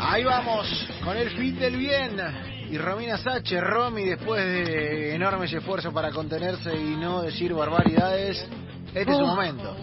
Ahí 0.00 0.24
vamos, 0.24 0.88
con 1.04 1.16
el 1.18 1.28
fin 1.30 1.58
del 1.58 1.76
bien. 1.76 2.16
Y 2.70 2.78
Romina 2.78 3.18
Sache, 3.18 3.60
Romy, 3.60 4.04
después 4.04 4.42
de 4.46 5.14
enormes 5.14 5.52
esfuerzos 5.52 5.92
para 5.92 6.10
contenerse 6.10 6.74
y 6.74 6.96
no 6.96 7.20
decir 7.20 7.52
barbaridades, 7.52 8.48
este 8.94 9.10
es 9.10 9.18
su 9.18 9.26
momento. 9.26 9.76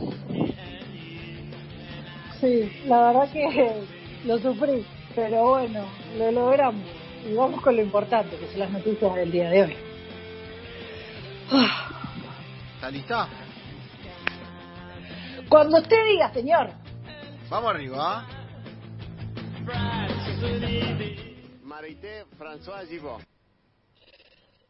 Sí, 2.42 2.72
la 2.86 3.12
verdad 3.12 3.32
que 3.32 3.84
lo 4.26 4.40
sufrí, 4.40 4.84
pero 5.14 5.50
bueno, 5.50 5.86
lo 6.18 6.32
logramos. 6.32 6.99
Y 7.28 7.34
vamos 7.34 7.62
con 7.62 7.76
lo 7.76 7.82
importante, 7.82 8.38
que 8.38 8.48
son 8.48 8.60
las 8.60 8.72
noticias 8.72 9.16
del 9.16 9.32
día 9.32 9.50
de 9.50 9.64
hoy. 9.64 9.76
¿Está 12.76 12.92
lista? 12.92 13.28
Cuando 15.50 15.80
usted 15.80 15.98
diga, 16.08 16.32
señor. 16.34 16.70
Vamos 17.50 17.72
arriba. 17.72 18.26
Marité 21.64 22.26
François 22.38 22.88
Givot. 22.88 23.29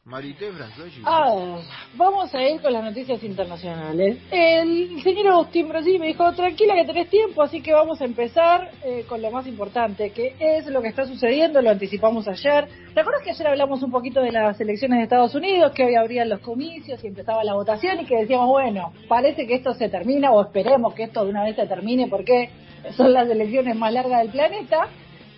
Marité 0.10 0.50
François. 0.52 0.90
Ah, 1.06 1.60
vamos 1.94 2.34
a 2.34 2.42
ir 2.42 2.60
con 2.62 2.74
las 2.74 2.84
noticias 2.84 3.22
internacionales. 3.24 4.18
El 4.32 5.00
señor 5.04 5.28
Agustín 5.28 5.70
Brasil 5.70 6.00
me 6.00 6.08
dijo, 6.08 6.34
tranquila 6.34 6.74
que 6.74 6.86
tenés 6.86 7.10
tiempo, 7.12 7.44
así 7.44 7.62
que 7.62 7.74
vamos 7.74 8.02
a 8.02 8.06
empezar 8.06 8.72
eh, 8.84 9.06
con 9.08 9.22
lo 9.22 9.30
más 9.30 9.46
importante, 9.46 10.10
que 10.10 10.36
es 10.40 10.66
lo 10.66 10.82
que 10.82 10.88
está 10.88 11.06
sucediendo, 11.06 11.62
lo 11.62 11.70
anticipamos 11.70 12.28
ayer. 12.28 12.68
¿Te 12.96 13.02
acuerdas 13.02 13.22
que 13.24 13.30
ayer 13.30 13.48
hablamos 13.48 13.84
un 13.84 13.92
poquito 13.92 14.20
de 14.22 14.32
las 14.32 14.60
elecciones 14.60 14.98
de 14.98 15.04
Estados 15.04 15.36
Unidos, 15.36 15.74
que 15.74 15.84
hoy 15.84 15.94
habrían 15.94 16.28
los 16.28 16.40
comicios 16.40 17.04
y 17.04 17.08
empezaba 17.08 17.44
la 17.44 17.54
votación 17.54 18.00
y 18.00 18.06
que 18.06 18.18
decíamos, 18.18 18.48
bueno, 18.48 18.92
parece 19.08 19.46
que 19.46 19.54
esto 19.54 19.76
se 19.76 19.90
termina 19.90 20.32
o 20.32 20.42
esperemos 20.42 20.96
que 20.96 21.04
esto 21.04 21.24
de 21.24 21.30
una 21.30 21.44
vez 21.44 21.56
se 21.56 21.68
termine 21.68 22.08
porque 22.08 22.50
son 22.98 23.14
las 23.14 23.30
elecciones 23.30 23.76
más 23.76 23.94
largas 23.94 24.22
del 24.24 24.32
planeta? 24.32 24.88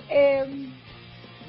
Eh, 0.10 0.72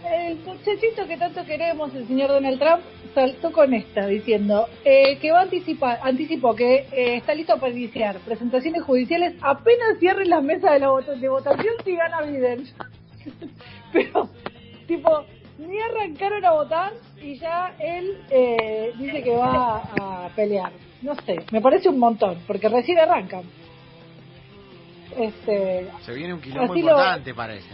el 0.05 0.39
muchachito 0.41 1.07
que 1.07 1.17
tanto 1.17 1.45
queremos, 1.45 1.95
el 1.95 2.07
señor 2.07 2.29
Donald 2.31 2.59
Trump, 2.59 2.83
saltó 3.15 3.53
con 3.53 3.73
esta 3.75 4.07
diciendo 4.07 4.67
eh, 4.85 5.19
que 5.19 5.31
va 5.33 5.41
a 5.41 5.43
anticipar, 5.43 5.99
anticipó 6.03 6.55
que 6.55 6.87
eh, 6.93 7.17
está 7.17 7.35
listo 7.35 7.59
para 7.59 7.73
iniciar 7.73 8.17
presentaciones 8.21 8.83
judiciales 8.83 9.35
apenas 9.43 9.99
cierren 10.01 10.31
las 10.31 10.43
mesas 10.43 10.73
de, 10.73 10.79
la 10.81 10.89
vota- 10.91 11.15
de 11.15 11.29
votación 11.29 11.75
si 11.85 11.95
gana 11.95 12.23
Biden. 12.23 12.65
Pero, 13.93 14.29
tipo, 14.87 15.25
ni 15.59 15.79
arrancaron 15.81 16.45
a 16.45 16.53
votar 16.53 16.93
y 17.21 17.37
ya 17.39 17.75
él 17.79 18.17
eh, 18.31 18.93
dice 18.99 19.23
que 19.23 19.37
va 19.37 19.83
a 20.01 20.29
pelear. 20.35 20.73
No 21.03 21.15
sé, 21.27 21.37
me 21.51 21.61
parece 21.61 21.89
un 21.89 21.99
montón, 21.99 22.39
porque 22.47 22.69
recién 22.69 22.99
arrancan. 22.99 23.43
Este, 25.19 25.87
Se 26.03 26.13
viene 26.15 26.35
un 26.35 26.41
quilombo 26.41 26.73
lo- 26.75 26.81
importante, 26.81 27.35
parece. 27.35 27.69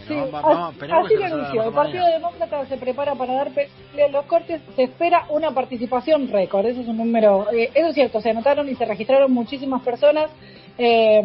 así 1.05 1.15
lo 1.15 1.25
anunció. 1.25 1.63
El 1.63 1.73
Partido. 1.73 2.05
Demócrata 2.07 2.65
se 2.65 2.77
prepara 2.77 3.15
para 3.15 3.33
dar 3.33 3.51
pelea 3.51 4.05
en 4.07 4.11
los 4.11 4.25
cortes. 4.25 4.61
Se 4.75 4.83
espera 4.83 5.25
una 5.29 5.51
participación 5.51 6.27
récord. 6.29 6.65
Eso 6.65 6.81
es 6.81 6.87
un 6.87 6.97
número. 6.97 7.47
eh, 7.51 7.69
eso 7.73 7.87
es 7.87 7.95
cierto. 7.95 8.21
Se 8.21 8.29
anotaron 8.31 8.67
y 8.69 8.75
se 8.75 8.85
registraron 8.85 9.31
muchísimas 9.31 9.81
personas. 9.83 10.29
eh, 10.81 11.19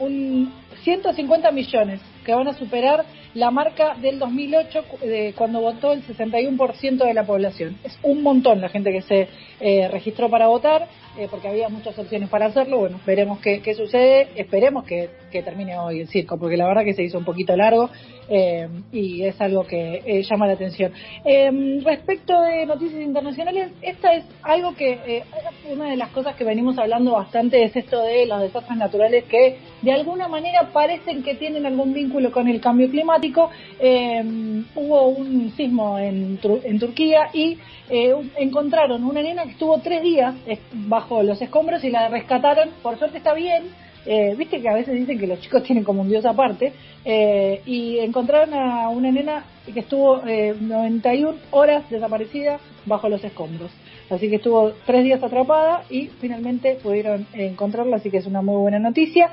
un 0.00 0.52
150 0.82 1.52
millones 1.52 2.00
que 2.24 2.34
van 2.34 2.48
a 2.48 2.52
superar 2.54 3.04
la 3.34 3.52
marca 3.52 3.94
del 3.94 4.18
2008 4.18 4.82
cu- 4.88 4.98
de 5.06 5.32
cuando 5.38 5.60
votó 5.60 5.92
el 5.92 6.02
61% 6.02 7.04
de 7.04 7.14
la 7.14 7.22
población. 7.24 7.78
Es 7.84 7.96
un 8.02 8.24
montón 8.24 8.60
la 8.60 8.68
gente 8.68 8.90
que 8.90 9.02
se 9.02 9.28
eh, 9.60 9.86
registró 9.88 10.28
para 10.28 10.48
votar 10.48 10.88
eh, 11.18 11.28
porque 11.30 11.48
había 11.48 11.68
muchas 11.68 11.98
opciones 11.98 12.28
para 12.28 12.46
hacerlo. 12.46 12.78
Bueno, 12.78 13.00
veremos 13.06 13.38
qué, 13.40 13.60
qué 13.60 13.74
sucede. 13.74 14.28
Esperemos 14.34 14.84
que, 14.84 15.10
que 15.30 15.42
termine 15.42 15.78
hoy 15.78 16.00
el 16.00 16.08
circo, 16.08 16.38
porque 16.38 16.56
la 16.56 16.66
verdad 16.66 16.84
que 16.84 16.94
se 16.94 17.02
hizo 17.02 17.18
un 17.18 17.24
poquito 17.24 17.56
largo 17.56 17.90
eh, 18.28 18.68
y 18.92 19.24
es 19.24 19.38
algo 19.40 19.64
que 19.64 20.02
eh, 20.06 20.22
llama 20.22 20.46
la 20.46 20.54
atención. 20.54 20.92
Eh, 21.24 21.80
respecto 21.84 22.40
de 22.40 22.64
noticias 22.64 23.02
internacionales, 23.02 23.72
esta 23.82 24.14
es 24.14 24.24
algo 24.42 24.74
que, 24.74 25.22
una 25.70 25.90
de 25.90 25.96
las 25.96 26.08
cosas 26.10 26.34
que 26.36 26.44
venimos 26.44 26.78
hablando 26.78 27.12
bastante 27.12 27.62
es 27.62 27.76
esto 27.76 28.02
de 28.02 28.26
los 28.26 28.40
desastres 28.40 28.78
naturales 28.78 29.24
que 29.24 29.58
de 29.82 29.92
alguna 29.92 30.28
manera 30.28 30.70
parecen 30.72 31.22
que 31.22 31.34
tienen 31.34 31.66
algún 31.66 31.92
vínculo 31.92 32.32
con 32.32 32.48
el 32.48 32.60
cambio 32.60 32.88
climático. 32.88 33.50
Eh, 33.78 34.22
hubo 34.74 35.08
un 35.08 35.52
sismo 35.56 35.98
en, 35.98 36.38
en 36.64 36.78
Turquía 36.78 37.28
y 37.32 37.58
encontraron 38.38 39.04
una 39.04 39.20
nena 39.20 39.44
que 39.44 39.50
estuvo 39.50 39.78
tres 39.80 40.02
días 40.02 40.34
eh, 40.46 40.58
bajo 41.02 41.22
los 41.22 41.40
escombros 41.42 41.82
y 41.84 41.90
la 41.90 42.08
rescataron. 42.08 42.70
Por 42.82 42.96
suerte 42.98 43.18
está 43.18 43.34
bien. 43.34 43.64
Eh, 44.06 44.34
Viste 44.36 44.60
que 44.60 44.68
a 44.68 44.74
veces 44.74 44.94
dicen 44.94 45.18
que 45.18 45.26
los 45.26 45.40
chicos 45.40 45.62
tienen 45.66 45.84
como 45.84 46.02
un 46.02 46.08
dios 46.08 46.24
aparte. 46.24 46.72
eh, 47.04 47.60
y 47.66 47.98
encontraron 47.98 48.54
a 48.54 48.88
una 48.88 49.10
nena 49.10 49.44
que 49.72 49.80
estuvo 49.80 50.22
eh, 50.26 50.54
91 50.60 51.36
horas 51.50 51.88
desaparecida 51.90 52.58
bajo 52.86 53.08
los 53.08 53.22
escombros. 53.24 53.70
Así 54.10 54.28
que 54.28 54.36
estuvo 54.36 54.72
tres 54.86 55.04
días 55.04 55.22
atrapada 55.22 55.84
y 55.88 56.08
finalmente 56.20 56.78
pudieron 56.82 57.26
encontrarla, 57.32 57.96
así 57.96 58.10
que 58.10 58.18
es 58.18 58.26
una 58.26 58.42
muy 58.42 58.56
buena 58.60 58.78
noticia. 58.78 59.30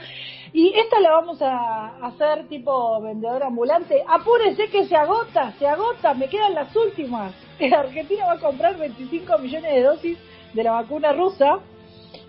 Y 0.53 0.73
esta 0.73 0.99
la 0.99 1.11
vamos 1.11 1.41
a 1.41 1.97
hacer 2.07 2.47
tipo 2.47 3.01
vendedor 3.01 3.43
ambulante. 3.43 4.01
Apúrese 4.07 4.67
que 4.69 4.85
se 4.85 4.95
agota, 4.95 5.53
se 5.59 5.67
agota, 5.67 6.13
me 6.13 6.27
quedan 6.27 6.55
las 6.55 6.73
últimas. 6.75 7.33
Argentina 7.77 8.25
va 8.25 8.33
a 8.33 8.39
comprar 8.39 8.77
25 8.77 9.37
millones 9.39 9.73
de 9.73 9.81
dosis 9.83 10.17
de 10.53 10.63
la 10.63 10.71
vacuna 10.71 11.13
rusa 11.13 11.59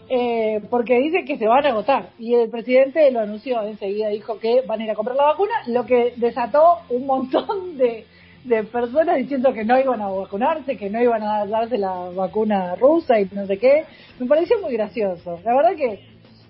eh, 0.09 0.61
porque 0.71 0.99
dice 0.99 1.25
que 1.25 1.39
se 1.39 1.47
van 1.47 1.65
a 1.67 1.69
agotar. 1.71 2.11
Y 2.19 2.35
el 2.35 2.51
presidente 2.51 3.11
lo 3.13 3.21
anunció, 3.21 3.63
enseguida 3.63 4.09
dijo 4.09 4.39
que 4.41 4.63
van 4.63 4.81
a 4.81 4.85
ir 4.85 4.91
a 4.91 4.95
comprar 4.95 5.17
la 5.17 5.27
vacuna, 5.27 5.53
lo 5.69 5.87
que 5.87 6.15
desató 6.17 6.79
un 6.89 7.07
montón 7.07 7.77
de, 7.79 8.07
de 8.45 8.65
personas 8.65 9.17
diciendo 9.19 9.53
que 9.53 9.65
no 9.65 9.79
iban 9.79 10.01
a 10.03 10.09
vacunarse, 10.09 10.77
que 10.77 10.91
no 10.91 11.01
iban 11.01 11.23
a 11.23 11.47
darse 11.47 11.79
la 11.79 11.93
vacuna 12.15 12.75
rusa 12.75 13.21
y 13.21 13.29
no 13.33 13.47
sé 13.47 13.59
qué. 13.59 13.85
Me 14.19 14.27
pareció 14.27 14.61
muy 14.61 14.73
gracioso. 14.73 15.39
La 15.45 15.55
verdad 15.55 15.77
que, 15.77 16.01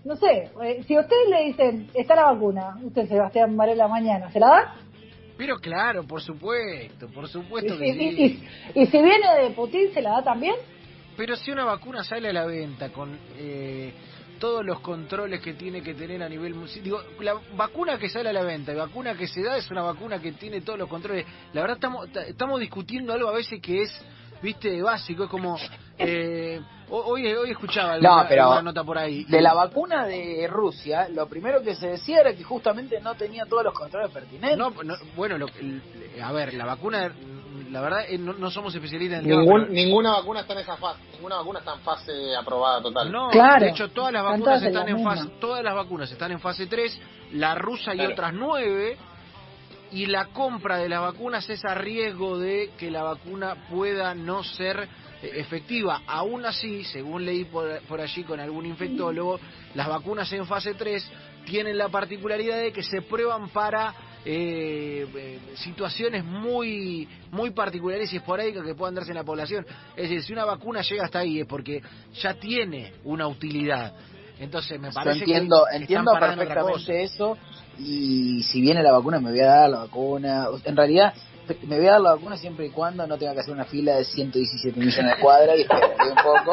no 0.04 0.16
sé, 0.16 0.48
eh, 0.64 0.82
si 0.86 0.94
a 0.96 1.00
ustedes 1.00 1.28
le 1.28 1.44
dicen, 1.44 1.90
está 1.94 2.16
la 2.16 2.32
vacuna, 2.32 2.78
usted 2.82 3.08
Sebastián 3.08 3.54
Varela 3.58 3.88
mañana, 3.88 4.30
¿se 4.32 4.40
la 4.40 4.46
da? 4.46 4.74
Pero 5.36 5.56
claro, 5.58 6.04
por 6.04 6.22
supuesto, 6.22 7.08
por 7.14 7.28
supuesto 7.28 7.74
Y, 7.74 7.78
que 7.78 7.88
y- 7.88 7.92
sí. 7.92 8.42
y- 8.74 8.80
y 8.82 8.86
si 8.86 9.02
viene 9.02 9.26
de 9.42 9.50
Putin, 9.50 9.92
¿se 9.92 10.00
la 10.00 10.12
da 10.12 10.22
también? 10.22 10.54
Pero 11.20 11.36
si 11.36 11.50
una 11.50 11.66
vacuna 11.66 12.02
sale 12.02 12.30
a 12.30 12.32
la 12.32 12.46
venta 12.46 12.88
con 12.88 13.14
eh, 13.36 13.92
todos 14.38 14.64
los 14.64 14.80
controles 14.80 15.42
que 15.42 15.52
tiene 15.52 15.82
que 15.82 15.92
tener 15.92 16.22
a 16.22 16.30
nivel... 16.30 16.54
Digo, 16.82 16.98
la 17.20 17.34
vacuna 17.58 17.98
que 17.98 18.08
sale 18.08 18.30
a 18.30 18.32
la 18.32 18.42
venta 18.42 18.72
y 18.72 18.76
vacuna 18.76 19.14
que 19.14 19.28
se 19.28 19.42
da 19.42 19.58
es 19.58 19.70
una 19.70 19.82
vacuna 19.82 20.18
que 20.18 20.32
tiene 20.32 20.62
todos 20.62 20.78
los 20.78 20.88
controles. 20.88 21.26
La 21.52 21.60
verdad 21.60 21.76
estamos, 21.76 22.10
ta- 22.10 22.24
estamos 22.24 22.58
discutiendo 22.58 23.12
algo 23.12 23.28
a 23.28 23.32
veces 23.34 23.60
que 23.60 23.82
es, 23.82 24.02
viste, 24.42 24.80
básico. 24.80 25.24
Es 25.24 25.28
como... 25.30 25.58
Eh, 25.98 26.58
ho- 26.88 27.02
hoy, 27.04 27.26
hoy 27.34 27.50
escuchaba 27.50 27.98
No, 27.98 28.12
alguna, 28.14 28.26
pero 28.30 28.42
alguna 28.44 28.62
nota 28.62 28.82
por 28.82 28.96
ahí. 28.96 29.24
de 29.24 29.42
la 29.42 29.52
vacuna 29.52 30.06
de 30.06 30.46
Rusia, 30.48 31.06
lo 31.10 31.28
primero 31.28 31.60
que 31.60 31.74
se 31.74 31.88
decía 31.88 32.20
era 32.20 32.32
que 32.32 32.42
justamente 32.42 32.98
no 33.02 33.14
tenía 33.16 33.44
todos 33.44 33.62
los 33.64 33.74
controles 33.74 34.10
pertinentes. 34.10 34.56
No, 34.56 34.70
no, 34.70 34.94
bueno, 35.14 35.36
lo- 35.36 35.48
a 36.24 36.32
ver, 36.32 36.54
la 36.54 36.64
vacuna, 36.64 37.12
la 37.70 37.80
verdad, 37.80 38.00
eh, 38.08 38.18
no, 38.18 38.32
no 38.34 38.50
somos 38.50 38.74
especialistas 38.74 39.20
en 39.24 39.30
el 39.30 39.38
Ningún- 39.38 39.68
ninguna 39.70 40.12
vacuna 40.12 40.40
está 40.40 40.54
en 40.54 40.58
esa 40.60 40.76
fase. 40.76 41.00
Ninguna 41.14 41.36
vacuna 41.36 41.58
está 41.60 41.74
en 41.74 41.80
fase 41.80 42.12
aprobada 42.36 42.82
total. 42.82 43.10
No, 43.12 43.30
Claro. 43.30 43.64
de 43.64 43.70
hecho 43.70 43.88
todas 43.90 44.12
las 44.12 44.24
vacunas 44.24 44.62
están 44.62 44.88
en 44.88 44.94
misma. 44.96 45.16
fase, 45.16 45.28
todas 45.40 45.62
las 45.64 45.74
vacunas 45.74 46.10
están 46.10 46.32
en 46.32 46.40
fase 46.40 46.66
3, 46.66 47.00
la 47.32 47.54
rusa 47.54 47.94
y 47.94 48.00
otras 48.00 48.32
9 48.34 48.96
y 49.92 50.06
la 50.06 50.26
compra 50.26 50.78
de 50.78 50.88
las 50.88 51.00
vacunas 51.00 51.48
es 51.50 51.64
a 51.64 51.74
riesgo 51.74 52.38
de 52.38 52.70
que 52.78 52.90
la 52.90 53.02
vacuna 53.02 53.56
pueda 53.70 54.14
no 54.14 54.42
ser 54.44 54.88
eh, 55.22 55.32
efectiva. 55.36 56.00
Aún 56.06 56.46
así, 56.46 56.82
según 56.84 57.26
leí 57.26 57.44
por, 57.44 57.80
por 57.82 58.00
allí 58.00 58.24
con 58.24 58.40
algún 58.40 58.64
infectólogo, 58.66 59.38
las 59.74 59.86
vacunas 59.88 60.32
en 60.32 60.46
fase 60.46 60.74
3 60.74 61.06
tienen 61.44 61.76
la 61.76 61.88
particularidad 61.88 62.56
de 62.58 62.72
que 62.72 62.82
se 62.82 63.02
prueban 63.02 63.48
para 63.50 63.94
eh, 64.24 65.06
eh, 65.14 65.38
situaciones 65.54 66.24
muy 66.24 67.08
muy 67.30 67.50
particulares 67.50 68.12
y 68.12 68.16
esporádicas 68.16 68.64
que 68.64 68.74
puedan 68.74 68.94
darse 68.94 69.10
en 69.12 69.16
la 69.16 69.24
población. 69.24 69.66
Es 69.96 70.04
decir, 70.04 70.22
si 70.22 70.32
una 70.32 70.44
vacuna 70.44 70.82
llega 70.82 71.04
hasta 71.04 71.20
ahí 71.20 71.40
es 71.40 71.46
porque 71.46 71.82
ya 72.20 72.34
tiene 72.34 72.92
una 73.04 73.26
utilidad. 73.28 73.94
Entonces 74.38 74.80
me 74.80 74.88
Yo 74.88 74.94
parece 74.94 75.20
entiendo, 75.20 75.64
que 75.70 75.76
entiendo 75.76 76.12
perfectamente 76.18 77.02
eso. 77.02 77.36
Y 77.78 78.42
si 78.42 78.60
viene 78.60 78.82
la 78.82 78.92
vacuna, 78.92 79.20
me 79.20 79.30
voy 79.30 79.40
a 79.40 79.46
dar 79.46 79.70
la 79.70 79.78
vacuna. 79.80 80.48
En 80.64 80.76
realidad, 80.76 81.14
me 81.62 81.76
voy 81.78 81.86
a 81.86 81.92
dar 81.92 82.00
la 82.00 82.14
vacuna 82.14 82.36
siempre 82.36 82.66
y 82.66 82.70
cuando 82.70 83.06
no 83.06 83.16
tenga 83.18 83.34
que 83.34 83.40
hacer 83.40 83.54
una 83.54 83.64
fila 83.64 83.96
de 83.96 84.04
117 84.04 84.78
millones 84.78 85.16
de 85.16 85.22
cuadras 85.22 85.58
y 85.58 85.62
un 85.62 86.14
poco. 86.16 86.52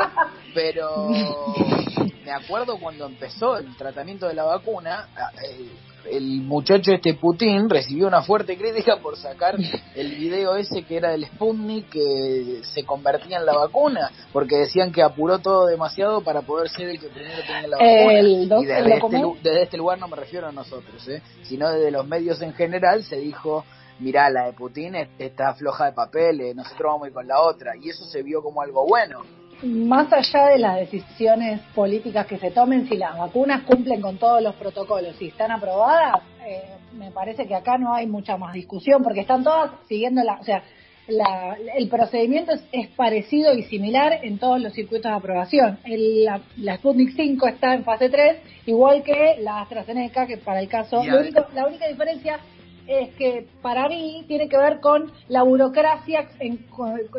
Pero 0.53 1.09
me 2.25 2.31
acuerdo 2.31 2.77
cuando 2.77 3.05
empezó 3.05 3.57
el 3.57 3.75
tratamiento 3.77 4.27
de 4.27 4.33
la 4.33 4.43
vacuna, 4.43 5.07
eh, 5.45 5.69
el 6.11 6.41
muchacho 6.41 6.91
este 6.91 7.13
Putin 7.13 7.69
recibió 7.69 8.07
una 8.07 8.21
fuerte 8.21 8.57
crítica 8.57 8.97
por 8.97 9.17
sacar 9.17 9.55
el 9.95 10.15
video 10.15 10.55
ese 10.55 10.83
que 10.83 10.97
era 10.97 11.09
del 11.11 11.25
Sputnik 11.25 11.89
que 11.89 12.61
se 12.63 12.83
convertía 12.83 13.37
en 13.37 13.45
la 13.45 13.53
vacuna, 13.55 14.11
porque 14.33 14.57
decían 14.57 14.91
que 14.91 15.01
apuró 15.01 15.39
todo 15.39 15.65
demasiado 15.67 16.21
para 16.21 16.41
poder 16.41 16.69
ser 16.69 16.89
el 16.89 16.99
que 16.99 17.07
primero 17.07 17.39
tenía 17.45 17.67
la 17.67 17.77
vacuna. 17.77 17.89
El 18.19 18.47
y 18.61 18.65
desde 18.65 18.79
este, 18.95 19.17
desde 19.43 19.61
este 19.63 19.77
lugar 19.77 19.99
no 19.99 20.07
me 20.07 20.15
refiero 20.15 20.47
a 20.47 20.51
nosotros, 20.51 21.07
¿eh? 21.07 21.21
sino 21.43 21.69
desde 21.69 21.91
los 21.91 22.07
medios 22.07 22.41
en 22.41 22.53
general 22.53 23.03
se 23.03 23.17
dijo, 23.17 23.65
mirá, 23.99 24.29
la 24.29 24.45
de 24.45 24.53
Putin 24.53 24.95
es- 24.95 25.09
está 25.19 25.53
floja 25.55 25.85
de 25.85 25.91
papel, 25.93 26.41
eh, 26.41 26.53
nosotros 26.53 26.81
vamos 26.93 27.05
a 27.05 27.07
ir 27.07 27.13
con 27.13 27.27
la 27.27 27.41
otra, 27.41 27.73
y 27.75 27.89
eso 27.89 28.05
se 28.05 28.21
vio 28.23 28.41
como 28.41 28.61
algo 28.61 28.85
bueno. 28.87 29.21
Más 29.63 30.11
allá 30.13 30.47
de 30.47 30.59
las 30.59 30.77
decisiones 30.77 31.59
políticas 31.73 32.25
que 32.27 32.37
se 32.37 32.51
tomen, 32.51 32.87
si 32.87 32.95
las 32.97 33.17
vacunas 33.17 33.63
cumplen 33.63 34.01
con 34.01 34.17
todos 34.17 34.41
los 34.41 34.55
protocolos 34.55 35.19
y 35.21 35.27
están 35.29 35.51
aprobadas, 35.51 36.21
eh, 36.45 36.63
me 36.93 37.11
parece 37.11 37.47
que 37.47 37.55
acá 37.55 37.77
no 37.77 37.93
hay 37.93 38.07
mucha 38.07 38.37
más 38.37 38.53
discusión, 38.53 39.03
porque 39.03 39.21
están 39.21 39.43
todas 39.43 39.71
siguiendo 39.87 40.23
la, 40.23 40.35
o 40.39 40.43
sea, 40.43 40.63
la- 41.07 41.57
el 41.75 41.87
procedimiento 41.87 42.51
es, 42.51 42.63
es 42.71 42.87
parecido 42.89 43.53
y 43.53 43.63
similar 43.63 44.19
en 44.23 44.37
todos 44.39 44.59
los 44.61 44.73
circuitos 44.73 45.09
de 45.09 45.17
aprobación. 45.17 45.79
El- 45.85 46.25
la, 46.25 46.41
la 46.57 46.75
Sputnik 46.77 47.15
5 47.15 47.47
está 47.47 47.73
en 47.73 47.83
fase 47.83 48.09
3, 48.09 48.37
igual 48.65 49.03
que 49.03 49.37
la 49.39 49.61
AstraZeneca, 49.61 50.27
que 50.27 50.37
para 50.37 50.59
el 50.59 50.67
caso, 50.67 51.01
único- 51.21 51.45
la 51.55 51.65
única 51.67 51.87
diferencia 51.87 52.39
es 52.87 53.13
que 53.15 53.45
para 53.61 53.87
mí 53.89 54.23
tiene 54.27 54.47
que 54.49 54.57
ver 54.57 54.79
con 54.79 55.11
la 55.27 55.43
burocracia 55.43 56.27
en, 56.39 56.65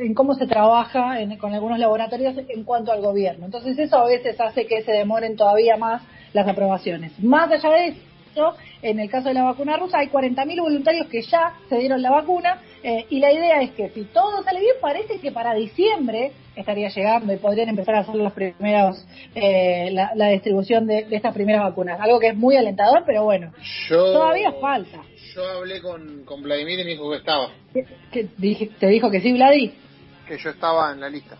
en 0.00 0.14
cómo 0.14 0.34
se 0.34 0.46
trabaja 0.46 1.20
en- 1.20 1.36
con 1.36 1.52
algunos 1.54 1.78
laboratorios 1.78 2.36
en 2.48 2.64
cuanto 2.64 2.90
al 2.92 3.00
gobierno. 3.02 3.46
Entonces 3.46 3.78
eso 3.78 3.96
a 3.98 4.06
veces 4.06 4.40
hace 4.40 4.66
que 4.66 4.82
se 4.82 4.92
demoren 4.92 5.36
todavía 5.36 5.76
más 5.76 6.02
las 6.32 6.48
aprobaciones. 6.48 7.12
Más 7.22 7.50
allá 7.50 7.70
de 7.70 7.96
en 8.82 9.00
el 9.00 9.10
caso 9.10 9.28
de 9.28 9.34
la 9.34 9.42
vacuna 9.44 9.76
rusa 9.76 9.98
hay 9.98 10.08
40.000 10.08 10.60
voluntarios 10.60 11.06
que 11.08 11.22
ya 11.22 11.54
se 11.68 11.76
dieron 11.78 12.00
la 12.02 12.10
vacuna 12.10 12.60
eh, 12.82 13.06
y 13.10 13.18
la 13.18 13.32
idea 13.32 13.60
es 13.62 13.72
que 13.72 13.88
si 13.90 14.04
todo 14.04 14.42
sale 14.44 14.60
bien 14.60 14.74
parece 14.80 15.18
que 15.20 15.32
para 15.32 15.54
diciembre 15.54 16.32
estaría 16.54 16.88
llegando 16.88 17.32
y 17.32 17.36
podrían 17.36 17.68
empezar 17.68 17.96
a 17.96 18.00
hacer 18.00 18.14
los 18.16 18.32
primeros 18.32 19.04
eh, 19.34 19.90
la, 19.92 20.12
la 20.14 20.28
distribución 20.28 20.86
de, 20.86 21.04
de 21.04 21.16
estas 21.16 21.34
primeras 21.34 21.62
vacunas. 21.62 22.00
Algo 22.00 22.18
que 22.20 22.28
es 22.28 22.36
muy 22.36 22.56
alentador, 22.56 23.02
pero 23.06 23.24
bueno, 23.24 23.52
Yo, 23.88 24.12
todavía 24.12 24.52
falta. 24.60 24.98
Yo 25.34 25.44
hablé 25.48 25.80
con, 25.80 26.24
con 26.24 26.42
Vladimir 26.42 26.80
y 26.80 26.84
me 26.84 26.90
dijo 26.90 27.10
que 27.10 27.16
estaba, 27.18 27.50
¿Qué- 27.72 27.86
qué 28.12 28.26
dije- 28.36 28.70
¿Te 28.78 28.86
dijo 28.88 29.10
que 29.10 29.20
sí, 29.20 29.32
Vladi? 29.32 29.72
que 30.26 30.36
yo 30.38 30.50
estaba 30.50 30.92
en 30.92 31.00
la 31.00 31.08
lista 31.08 31.36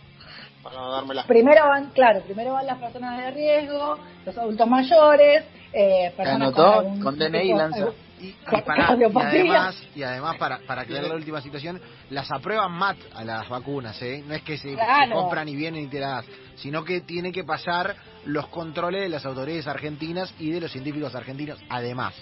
para 0.71 0.87
dármela. 0.89 1.25
Primero 1.27 1.67
van, 1.69 1.91
claro, 1.91 2.21
primero 2.23 2.53
van 2.53 2.67
las 2.67 2.79
personas 2.79 3.19
de 3.19 3.31
riesgo, 3.33 3.99
los 4.25 4.37
adultos 4.39 4.67
mayores, 4.69 5.45
eh, 5.73 6.13
personas 6.17 6.53
con, 6.53 6.65
Anotó, 6.65 6.79
algún 6.81 7.01
con 7.03 7.19
DNI 7.19 7.43
tipo- 7.43 7.59
lanza. 7.59 7.87
Y, 8.21 8.27
y 8.31 8.35
para- 8.67 8.97
y 8.99 9.05
además, 9.05 9.83
y 9.95 10.03
además 10.03 10.37
para, 10.39 10.59
para 10.67 10.83
aclarar 10.83 11.09
la 11.09 11.15
última 11.15 11.41
situación, 11.41 11.81
las 12.11 12.29
aprueban 12.33 12.73
MAT 12.73 12.97
a 13.15 13.23
las 13.25 13.49
vacunas, 13.49 14.01
¿eh? 14.03 14.25
No 14.27 14.35
es 14.35 14.43
que 14.43 14.59
se, 14.59 14.75
Claro. 14.75 15.07
se 15.07 15.13
compran 15.13 15.49
y 15.49 15.55
vienen 15.55 15.85
y 15.85 15.87
te 15.87 16.01
las 16.01 16.27
das, 16.27 16.35
sino 16.57 16.85
que 16.85 17.01
tiene 17.03 17.31
que 17.31 17.45
pasar 17.45 17.95
los 18.25 18.49
controles 18.49 19.03
de 19.03 19.09
las 19.09 19.25
autoridades 19.25 19.69
argentinas 19.69 20.35
y 20.41 20.51
de 20.51 20.61
los 20.63 20.73
científicos 20.73 21.15
argentinos, 21.15 21.61
además. 21.69 22.15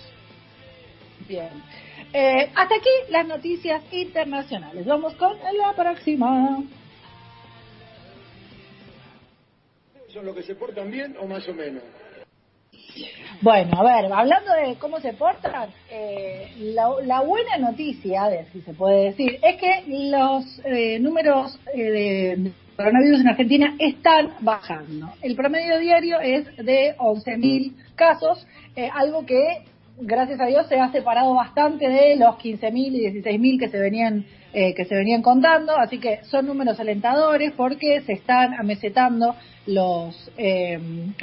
Bien. 1.27 1.49
Eh, 2.13 2.51
hasta 2.55 2.75
aquí 2.75 2.91
las 3.09 3.27
noticias 3.27 3.83
internacionales. 3.91 4.85
Vamos 4.85 5.15
con 5.15 5.33
la 5.39 5.73
próxima. 5.75 6.59
¿Son 10.17 10.25
los 10.25 10.35
que 10.35 10.45
se 10.45 10.55
portan 10.55 10.91
bien 10.91 11.15
o 11.21 11.27
más 11.27 11.47
o 11.47 11.53
menos? 11.53 11.83
Bueno, 13.43 13.79
a 13.79 13.85
ver, 13.85 14.11
hablando 14.11 14.51
de 14.55 14.77
cómo 14.77 14.99
se 14.99 15.13
portan, 15.13 15.69
eh, 15.91 16.55
la, 16.59 16.89
la 17.05 17.21
buena 17.21 17.59
noticia, 17.59 18.25
de, 18.29 18.47
si 18.47 18.63
se 18.63 18.73
puede 18.73 19.11
decir, 19.11 19.39
es 19.43 19.57
que 19.57 19.85
los 20.11 20.63
eh, 20.65 20.99
números 21.01 21.61
eh, 21.75 21.83
de 21.83 22.53
coronavirus 22.77 23.21
en 23.21 23.29
Argentina 23.29 23.77
están 23.79 24.37
bajando. 24.41 25.13
El 25.21 25.37
promedio 25.37 25.79
diario 25.79 26.19
es 26.21 26.47
de 26.65 26.97
11.000 26.97 27.75
casos, 27.95 28.47
eh, 28.75 28.89
algo 28.95 29.27
que, 29.27 29.67
gracias 30.01 30.41
a 30.41 30.47
Dios, 30.47 30.67
se 30.67 30.81
ha 30.81 30.91
separado 30.93 31.35
bastante 31.35 31.91
de 31.91 32.17
los 32.17 32.37
15.000 32.37 32.75
y 32.75 33.21
16.000 33.21 33.59
que 33.59 33.69
se 33.69 33.79
venían 33.79 34.25
eh, 34.59 34.73
que 34.75 34.87
se 34.87 34.95
venían 34.95 35.21
contando, 35.21 35.77
así 35.77 35.99
que 35.99 36.21
son 36.31 36.47
números 36.47 36.81
alentadores 36.81 37.53
porque 37.57 38.01
se 38.07 38.15
están 38.15 38.55
amesetando 38.55 39.35
los 39.67 40.31
eh, 40.39 40.79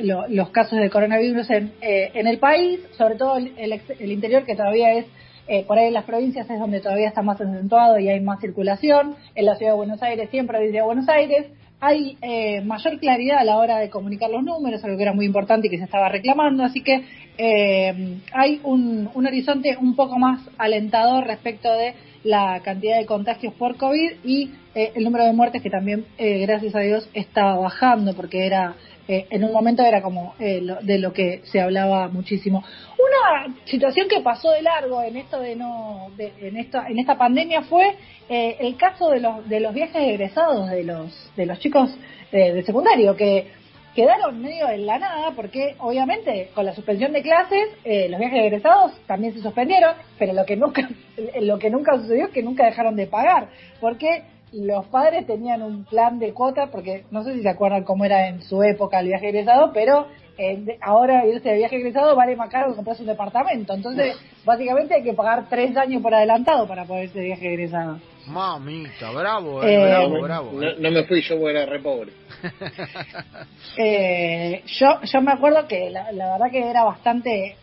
lo- 0.10 0.28
los 0.28 0.50
casos 0.52 0.78
de 0.80 0.90
coronavirus 0.92 1.50
en, 1.50 1.72
eh, 1.82 2.12
en 2.14 2.28
el 2.28 2.38
país, 2.38 2.80
sobre 2.98 3.16
todo 3.16 3.38
el, 3.38 3.52
el 3.58 3.72
el 4.06 4.12
interior 4.12 4.44
que 4.46 4.56
todavía 4.56 4.94
es 5.00 5.06
eh, 5.48 5.64
por 5.68 5.78
ahí 5.80 5.88
en 5.88 5.94
las 5.94 6.06
provincias 6.06 6.48
es 6.50 6.60
donde 6.60 6.80
todavía 6.80 7.08
está 7.10 7.22
más 7.24 7.42
acentuado 7.42 7.98
y 8.00 8.08
hay 8.08 8.20
más 8.22 8.40
circulación. 8.40 9.16
En 9.36 9.46
la 9.46 9.56
ciudad 9.56 9.72
de 9.74 9.78
Buenos 9.84 10.02
Aires, 10.04 10.30
siempre 10.30 10.56
provincia 10.58 10.84
Buenos 10.84 11.10
Aires, 11.10 11.48
hay 11.82 12.18
eh, 12.22 12.62
mayor 12.62 12.98
claridad 13.00 13.40
a 13.40 13.44
la 13.44 13.58
hora 13.58 13.78
de 13.80 13.90
comunicar 13.90 14.30
los 14.30 14.42
números, 14.44 14.82
algo 14.84 14.96
que 14.96 15.04
era 15.04 15.14
muy 15.14 15.26
importante 15.26 15.68
y 15.68 15.70
que 15.70 15.80
se 15.80 15.84
estaba 15.84 16.08
reclamando. 16.08 16.64
Así 16.64 16.82
que 16.82 16.96
eh, 17.38 18.20
hay 18.32 18.62
un, 18.64 19.10
un 19.14 19.26
horizonte 19.28 19.76
un 19.78 19.96
poco 19.96 20.18
más 20.18 20.40
alentador 20.58 21.26
respecto 21.26 21.70
de 21.74 21.94
la 22.24 22.62
cantidad 22.64 22.98
de 22.98 23.06
contagios 23.06 23.54
por 23.56 23.76
COVID 23.78 24.12
y 24.24 24.52
eh, 24.76 24.92
el 24.96 25.04
número 25.04 25.26
de 25.26 25.34
muertes 25.34 25.62
que 25.62 25.70
también, 25.70 26.06
eh, 26.18 26.40
gracias 26.40 26.74
a 26.76 26.80
Dios, 26.80 27.10
estaba 27.14 27.58
bajando 27.58 28.14
porque 28.16 28.46
era 28.46 28.76
eh, 29.06 29.28
en 29.32 29.44
un 29.44 29.52
momento 29.52 29.84
era 29.84 30.02
como 30.02 30.34
eh, 30.40 30.62
lo- 30.62 30.78
de 30.82 30.98
lo 30.98 31.12
que 31.12 31.42
se 31.52 31.60
hablaba 31.60 32.08
muchísimo. 32.08 32.64
Una 32.98 33.54
situación 33.66 34.08
que 34.08 34.22
pasó 34.22 34.52
de 34.52 34.62
largo 34.62 35.02
en 35.04 35.18
esto 35.18 35.42
de 35.42 35.58
no, 35.58 36.08
de- 36.16 36.32
en 36.40 36.56
esta, 36.56 36.88
en 36.88 36.98
esta 37.00 37.18
pandemia 37.18 37.64
fue 37.64 37.96
eh, 38.30 38.56
el 38.62 38.78
caso 38.78 39.10
de 39.10 39.20
los 39.20 39.48
de 39.50 39.60
los 39.60 39.74
viajes 39.74 40.02
egresados 40.02 40.70
de 40.70 40.86
los 40.86 41.32
de 41.36 41.46
los 41.46 41.60
chicos 41.60 41.90
eh, 42.32 42.54
de 42.54 42.64
secundario 42.64 43.14
que 43.18 43.48
quedaron 43.96 44.42
medio 44.42 44.70
en 44.70 44.86
la 44.86 45.00
nada 45.00 45.32
porque 45.36 45.76
obviamente 45.80 46.50
con 46.54 46.66
la 46.66 46.74
suspensión 46.74 47.14
de 47.14 47.22
clases 47.22 47.70
eh, 47.84 48.08
los 48.10 48.20
viajes 48.20 48.40
egresados 48.40 48.92
también 49.06 49.34
se 49.34 49.42
suspendieron 49.42 49.96
pero 50.18 50.34
lo 50.34 50.46
que 50.46 50.56
nunca 50.56 50.90
lo 51.42 51.60
que 51.60 51.70
nunca 51.70 51.98
sucedió 51.98 52.26
es 52.26 52.32
que 52.32 52.44
nunca 52.44 52.66
dejaron 52.66 52.96
de 52.96 53.08
pagar 53.08 53.50
porque 53.80 54.24
los 54.52 54.86
padres 54.88 55.26
tenían 55.26 55.64
un 55.64 55.84
plan 55.84 56.20
de 56.20 56.34
cuota 56.34 56.68
porque 56.72 57.06
no 57.12 57.24
sé 57.24 57.34
si 57.34 57.42
se 57.42 57.50
acuerdan 57.50 57.84
cómo 57.84 58.06
era 58.06 58.28
en 58.28 58.42
su 58.42 58.62
época 58.64 59.00
el 59.00 59.08
viaje 59.08 59.30
egresado 59.30 59.72
pero 59.74 60.08
eh, 60.38 60.58
de- 60.58 60.78
ahora 60.82 61.26
irse 61.28 61.48
de 61.50 61.58
viaje 61.58 61.76
egresado 61.78 62.16
vale 62.16 62.36
más 62.36 62.50
caro 62.50 62.70
que 62.72 62.76
comprarse 62.76 63.04
un 63.04 63.08
departamento 63.10 63.74
entonces 63.74 64.16
básicamente 64.46 64.96
hay 64.96 65.04
que 65.04 65.14
pagar 65.14 65.48
tres 65.50 65.76
años 65.78 66.02
por 66.02 66.14
adelantado 66.14 66.68
para 66.68 66.86
poder 66.86 67.04
irse 67.06 67.20
de 67.20 67.26
viaje 67.26 67.54
egresado 67.54 68.00
Mamita, 68.26 69.12
bravo, 69.12 69.62
eh, 69.66 69.74
Eh, 69.76 69.86
bravo, 69.86 70.22
bravo. 70.22 70.52
no- 70.54 70.68
eh. 70.70 70.76
no 70.80 70.92
me 70.92 71.04
fui, 71.04 71.22
yo 71.22 71.36
era 71.50 71.66
re 71.66 71.80
pobre. 71.82 72.14
Eh, 73.78 74.62
yo, 74.80 75.02
yo 75.02 75.22
me 75.22 75.32
acuerdo 75.32 75.68
que 75.68 75.90
la, 75.90 76.12
la 76.12 76.32
verdad 76.34 76.52
que 76.52 76.70
era 76.70 76.84
bastante. 76.84 77.58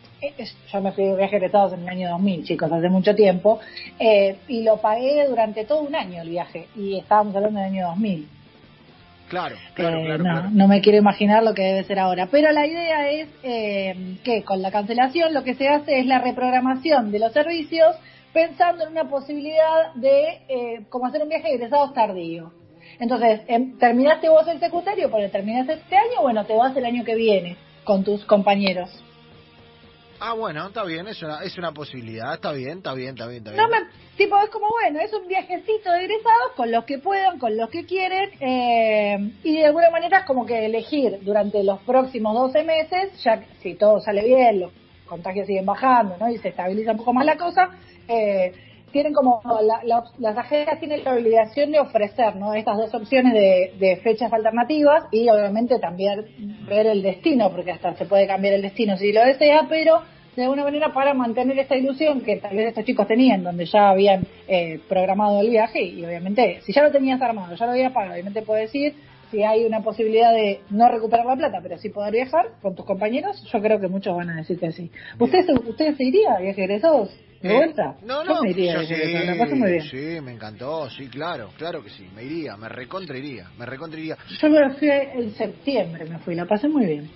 Yo 0.71 0.83
me 0.83 0.93
fui 0.93 1.05
de 1.05 1.17
viaje 1.17 1.37
egresados 1.37 1.73
en 1.73 1.81
el 1.81 1.89
año 1.89 2.11
2000, 2.11 2.45
chicos, 2.45 2.71
hace 2.71 2.91
mucho 2.91 3.15
tiempo, 3.15 3.59
eh, 3.99 4.37
y 4.49 4.63
lo 4.65 4.77
pagué 4.77 5.27
durante 5.27 5.65
todo 5.65 5.81
un 5.81 5.95
año 5.95 6.21
el 6.21 6.29
viaje, 6.29 6.69
y 6.77 6.99
estábamos 6.99 7.35
hablando 7.37 7.59
del 7.59 7.69
año 7.71 7.87
2000. 7.89 8.29
Claro, 9.31 9.57
claro, 9.75 9.99
Eh, 9.99 10.05
claro, 10.07 10.25
no, 10.25 10.31
claro. 10.31 10.49
no 10.51 10.69
me 10.69 10.81
quiero 10.81 10.99
imaginar 10.99 11.43
lo 11.45 11.55
que 11.55 11.63
debe 11.63 11.85
ser 11.85 12.01
ahora. 12.01 12.27
Pero 12.31 12.51
la 12.51 12.67
idea 12.67 13.09
es 13.11 13.29
eh, 13.45 14.17
que 14.25 14.43
con 14.43 14.61
la 14.61 14.73
cancelación 14.73 15.33
lo 15.33 15.45
que 15.45 15.55
se 15.55 15.69
hace 15.69 16.01
es 16.01 16.07
la 16.07 16.19
reprogramación 16.19 17.13
de 17.13 17.21
los 17.21 17.33
servicios 17.33 17.97
pensando 18.33 18.85
en 18.85 18.91
una 18.91 19.09
posibilidad 19.09 19.95
de 19.95 20.41
eh, 20.49 20.81
como 20.89 21.07
hacer 21.07 21.23
un 21.23 21.29
viaje 21.29 21.49
de 21.49 21.55
egresados 21.55 21.95
tardío. 21.95 22.53
Entonces, 22.99 23.41
em, 23.47 23.79
terminaste 23.79 24.29
vos 24.29 24.47
el 24.49 24.59
secundario, 24.61 25.11
porque 25.11 25.29
terminaste 25.29 25.75
este 25.75 25.97
año, 25.97 26.23
bueno, 26.23 26.45
te 26.45 26.55
vas 26.55 26.77
el 26.77 26.85
año 26.85 27.05
que 27.05 27.15
viene 27.15 27.57
con 27.85 28.03
tus 28.05 28.25
compañeros. 28.25 28.91
Ah, 30.23 30.35
bueno, 30.35 30.67
está 30.67 30.85
bien, 30.85 31.09
es 31.09 31.23
una, 31.23 31.43
es 31.43 31.57
una 31.57 31.73
posibilidad, 31.73 32.35
está 32.35 32.53
bien, 32.53 32.79
está 32.79 32.93
bien, 32.93 33.11
está 33.11 33.27
bien, 33.27 33.39
está 33.39 33.53
bien. 33.53 33.63
No 33.63 33.69
me, 33.69 33.79
tipo, 34.19 34.37
es 34.43 34.51
como, 34.51 34.69
bueno, 34.69 35.01
es 35.01 35.11
un 35.15 35.27
viajecito 35.27 35.91
de 35.93 36.05
egresados 36.05 36.53
con 36.57 36.71
los 36.71 36.85
que 36.85 36.99
puedan, 36.99 37.39
con 37.39 37.57
los 37.57 37.71
que 37.71 37.87
quieren, 37.87 38.31
eh, 38.39 39.33
y 39.43 39.57
de 39.57 39.65
alguna 39.65 39.89
manera 39.89 40.19
es 40.19 40.25
como 40.27 40.45
que 40.45 40.67
elegir 40.67 41.21
durante 41.23 41.65
los 41.65 41.81
próximos 41.81 42.35
12 42.35 42.65
meses, 42.65 43.23
ya 43.23 43.41
que 43.41 43.47
si 43.63 43.75
todo 43.77 43.99
sale 44.01 44.23
bien, 44.23 44.61
los 44.61 44.73
contagios 45.07 45.47
siguen 45.47 45.65
bajando, 45.65 46.17
¿no? 46.21 46.29
Y 46.29 46.37
se 46.37 46.49
estabiliza 46.49 46.93
un 46.93 46.99
poco 46.99 47.15
más 47.15 47.25
la 47.25 47.39
cosa, 47.39 47.71
eh, 48.07 48.53
tienen 48.93 49.13
como, 49.13 49.41
la- 49.63 49.83
la- 49.85 50.05
las 50.19 50.37
agencias 50.37 50.79
tienen 50.81 51.05
la 51.05 51.15
obligación 51.15 51.71
de 51.73 51.81
ofrecer, 51.81 52.37
¿no? 52.37 52.55
Estas 52.55 52.77
dos 52.77 52.95
opciones 52.95 53.33
de, 53.33 53.73
de 53.79 53.97
fechas 53.97 54.33
alternativas 54.33 55.05
y 55.13 55.29
obviamente 55.29 55.79
también 55.79 56.27
ver 56.69 56.87
el 56.87 57.03
destino, 57.03 57.51
porque 57.51 57.73
hasta 57.73 57.95
se 57.97 58.05
puede 58.07 58.27
cambiar 58.27 58.55
el 58.55 58.63
destino 58.63 58.97
si 58.97 59.13
lo 59.13 59.25
desea, 59.25 59.67
pero 59.69 60.01
de 60.37 60.43
alguna 60.45 60.65
manera 60.65 60.93
para 60.93 61.13
mantener 61.13 61.59
esta 61.59 61.77
ilusión 61.77 62.21
que 62.21 62.37
tal 62.37 62.57
vez 62.57 62.69
estos 62.69 62.85
chicos 62.85 63.07
tenían, 63.07 63.43
donde 63.43 63.67
ya 63.67 63.91
habían 63.91 64.27
eh, 64.49 64.81
programado 64.89 65.41
el 65.41 65.51
viaje 65.51 65.83
y 65.83 66.05
obviamente 66.05 66.61
si 66.63 66.73
ya 66.73 66.83
lo 66.83 66.91
tenías 66.91 67.21
armado, 67.21 67.55
ya 67.57 67.67
lo 67.67 67.73
habías 67.73 67.93
pagado, 67.93 68.13
obviamente 68.15 68.43
puedes 68.43 68.73
ir, 68.75 68.95
si 69.31 69.43
hay 69.45 69.65
una 69.65 69.81
posibilidad 69.83 70.33
de 70.33 70.61
no 70.71 70.89
recuperar 70.89 71.27
la 71.27 71.37
plata, 71.37 71.59
pero 71.63 71.79
sí 71.79 71.89
poder 71.89 72.13
viajar 72.13 72.47
con 72.63 72.75
tus 72.75 72.85
compañeros, 72.85 73.43
yo 73.53 73.61
creo 73.61 73.79
que 73.81 73.89
muchos 73.89 74.17
van 74.17 74.31
a 74.31 74.37
decir 74.37 74.59
que 74.59 74.73
sí. 74.73 74.91
¿Ustedes, 75.19 75.47
¿ustedes 75.69 75.97
se 75.97 76.05
irían, 76.05 76.43
viaje 76.43 76.63
egresados? 76.65 77.11
¿De 77.43 77.49
Eh, 77.49 77.57
vuelta? 77.57 77.97
No, 78.03 78.23
yo 78.23 78.35
no, 78.35 78.43
me 78.43 78.51
iría, 78.51 78.75
yo 78.75 78.83
sí, 78.83 78.95
muy 79.55 79.71
bien. 79.71 79.83
sí, 79.85 80.21
me 80.21 80.33
encantó, 80.33 80.91
sí, 80.91 81.09
claro, 81.09 81.51
claro 81.57 81.83
que 81.83 81.89
sí, 81.89 82.07
me 82.15 82.23
iría, 82.23 82.57
me 82.57 82.69
recontra 82.69 83.17
iría, 83.17 83.49
me 83.59 83.65
recontra 83.65 83.99
iría. 83.99 84.19
Yo 84.41 84.51
me 84.51 84.71
fui 84.75 84.91
en 84.91 85.35
septiembre, 85.35 86.05
me 86.05 86.19
fui, 86.19 86.35
la 86.35 86.45
pasé 86.47 86.69
muy 86.69 86.85
bien. 86.85 87.11